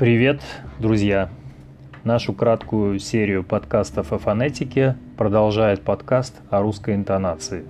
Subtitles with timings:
[0.00, 0.40] Привет,
[0.78, 1.28] друзья!
[2.04, 7.66] Нашу краткую серию подкастов о фонетике продолжает подкаст о русской интонации.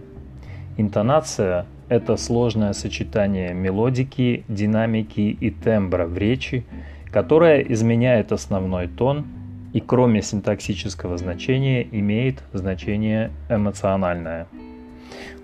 [0.77, 6.65] Интонация– это сложное сочетание мелодики, динамики и тембра в речи,
[7.11, 9.27] которая изменяет основной тон
[9.73, 14.47] и кроме синтаксического значения имеет значение эмоциональное.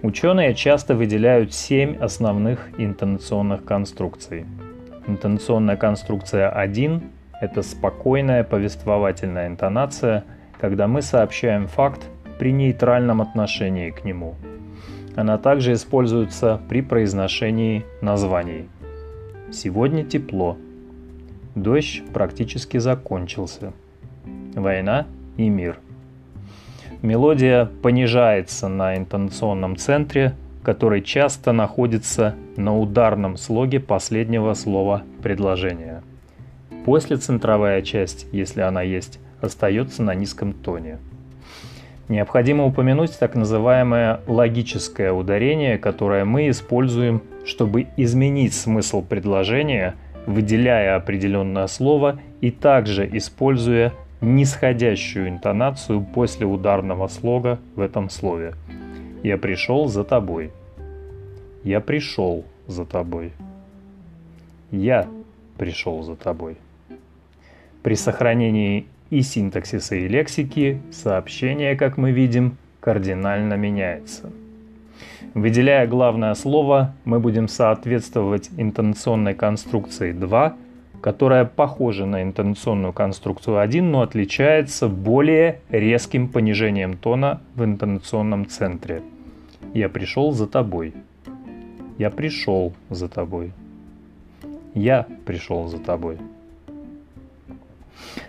[0.03, 4.45] Ученые часто выделяют семь основных интонационных конструкций–
[5.07, 7.03] Интонационная конструкция 1–
[7.41, 10.25] это спокойная повествовательная интонация,
[10.61, 12.09] когда мы сообщаем факт
[12.41, 14.35] при нейтральном отношении к нему.
[15.15, 18.69] Она также используется при произношении названий.
[19.53, 20.57] Сегодня тепло.
[21.55, 23.73] Дождь практически закончился.
[24.55, 25.79] Война и мир.
[27.01, 30.35] Мелодия понижается на интонационном центре–
[30.67, 36.03] который часто находится на ударном слоге последнего слова предложения.
[36.85, 40.99] После центровая часть, если она есть, остается на низком тоне.
[42.09, 49.95] Необходимо упомянуть так называемое логическое ударение, которое мы используем, чтобы изменить смысл предложения,
[50.27, 58.55] выделяя определенное слово и также используя нисходящую интонацию после ударного слога в этом слове–
[59.27, 60.53] я пришел за тобой.
[61.65, 63.33] Я пришел за тобой.
[64.71, 65.09] Я
[65.59, 66.57] пришел за тобой.
[67.83, 74.31] При сохранении и синтаксиса, и лексики сообщение, как мы видим, кардинально меняется.
[75.35, 80.57] Выделяя главное слово, мы будем соответствовать интонационной конструкции 2,
[81.01, 89.03] которая похожа на интонационную конструкцию 1, но отличается более резким понижением тона в интонационном центре–
[89.75, 90.95] я пришел за тобой.
[91.99, 93.53] Я пришел за тобой.
[94.75, 96.19] Я пришел за тобой.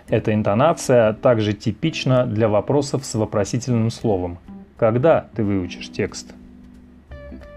[0.08, 4.38] Эта интонация также типична для вопросов с вопросительным словом.
[4.76, 6.34] Когда ты выучишь текст?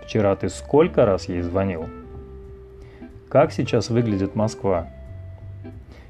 [0.05, 1.85] Вчера ты сколько раз ей звонил?
[3.29, 4.87] Как сейчас выглядит Москва?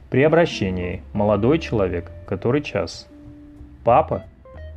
[0.09, 3.07] При обращении молодой человек, который час.
[3.84, 4.23] Папа,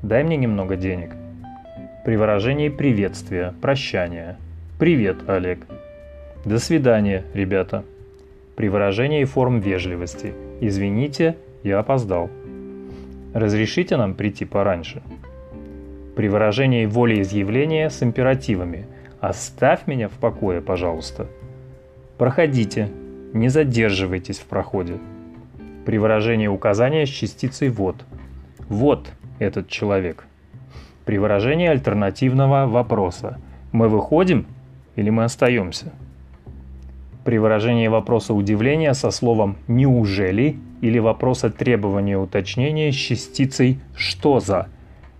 [0.02, 1.16] дай мне немного денег–
[2.04, 4.36] при выражении приветствия, прощания.
[4.78, 5.60] «Привет, Олег».
[6.44, 7.82] «До свидания, ребята».
[8.56, 10.34] При выражении форм вежливости.
[10.60, 12.28] «Извините, я опоздал».
[13.32, 15.02] «Разрешите нам прийти пораньше?»
[16.14, 18.86] При выражении волеизъявления с императивами.
[19.20, 21.26] «Оставь меня в покое, пожалуйста».
[22.18, 22.90] «Проходите,
[23.32, 24.98] не задерживайтесь в проходе».
[25.86, 27.96] При выражении указания с частицей «вот».
[28.68, 30.26] «Вот этот человек»
[31.04, 33.38] при выражении альтернативного вопроса.
[33.72, 34.46] Мы выходим
[34.96, 35.92] или мы остаемся?
[37.24, 44.68] При выражении вопроса удивления со словом «неужели» или вопроса требования уточнения с частицей «что за?»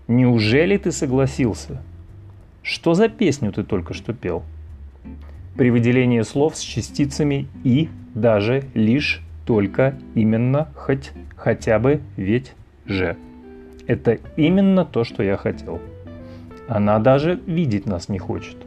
[0.07, 1.81] «Неужели ты согласился?»
[2.61, 4.43] «Что за песню ты только что пел?»
[5.57, 12.53] При выделении слов с частицами «и», даже, лишь, только, именно, хоть, хотя бы, ведь,
[12.85, 13.17] же–
[13.87, 15.79] это именно то, что я хотел.
[16.67, 18.57] Она даже видеть нас не хочет.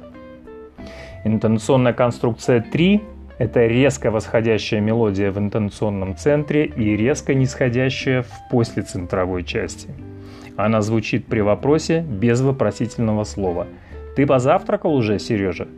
[1.25, 3.03] Интонационная конструкция 3–
[3.39, 9.89] это резко восходящая мелодия в интонационном центре и резко нисходящая в послецентровой части.
[10.57, 13.67] Она звучит при вопросе без вопросительного слова.
[14.17, 15.69] «Ты позавтракал уже, Сережа?»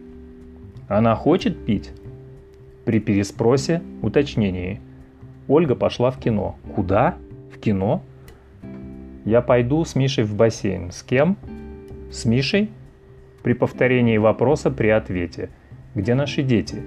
[0.91, 1.93] Она хочет пить?
[2.85, 4.81] При переспросе– уточнении.
[5.47, 6.57] Ольга пошла в кино.
[6.75, 7.15] Куда?
[7.55, 8.03] В кино?
[9.25, 10.91] Я пойду с Мишей в бассейн.
[10.91, 11.37] С кем?
[12.11, 12.71] С Мишей?
[13.43, 15.51] При повторении вопроса при ответе.
[15.95, 16.83] Где наши дети?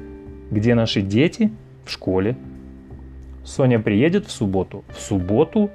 [0.52, 1.52] Где наши дети?
[1.86, 2.36] В школе.
[3.44, 4.84] Соня приедет в субботу?
[4.90, 5.70] В субботу?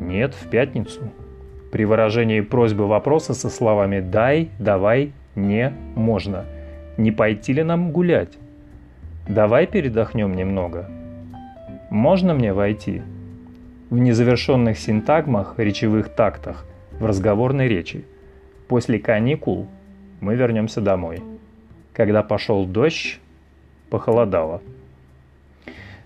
[0.00, 1.02] Нет, в пятницу.
[1.70, 6.44] При выражении просьбы вопроса со словами «дай», «давай», «не», «можно».
[6.98, 8.36] Не пойти ли нам гулять?
[9.26, 10.90] Давай передохнем немного.
[11.88, 13.02] Можно мне войти?
[13.92, 16.64] В незавершенных синтагмах, речевых тактах,
[16.98, 18.06] в разговорной речи.
[18.66, 19.68] После каникул
[20.22, 21.22] мы вернемся домой.
[21.92, 23.20] Когда пошел дождь,
[23.90, 24.62] похолодало.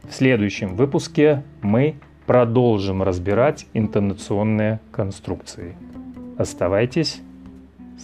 [0.03, 1.95] В следующем выпуске мы
[2.27, 5.77] продолжим разбирать интонационные конструкции.
[6.39, 7.21] Оставайтесь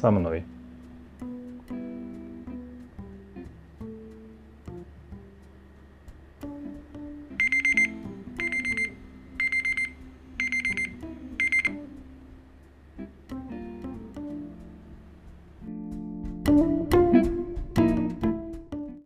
[0.00, 0.44] со мной.